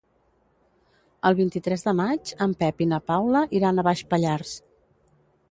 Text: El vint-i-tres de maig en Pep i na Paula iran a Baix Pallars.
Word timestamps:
El 1.29 1.37
vint-i-tres 1.39 1.85
de 1.89 1.93
maig 1.99 2.33
en 2.47 2.57
Pep 2.65 2.83
i 2.87 2.89
na 2.95 3.01
Paula 3.13 3.45
iran 3.61 3.79
a 3.79 3.87
Baix 3.91 4.03
Pallars. 4.15 4.57